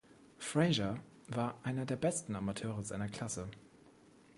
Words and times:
Frazier 0.39 0.97
war 1.27 1.59
einer 1.61 1.85
der 1.85 1.95
besten 1.95 2.35
Amateure 2.35 2.83
seiner 2.83 3.07
Klasse. 3.07 3.47